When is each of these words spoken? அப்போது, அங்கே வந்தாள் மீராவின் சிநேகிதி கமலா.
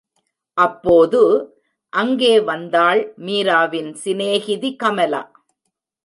அப்போது, 0.57 1.19
அங்கே 1.93 2.39
வந்தாள் 2.39 3.13
மீராவின் 3.17 3.93
சிநேகிதி 3.93 4.75
கமலா. 4.75 5.21